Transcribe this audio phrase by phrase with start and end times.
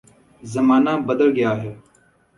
[0.43, 1.71] زمانہ بدل گیا ہے۔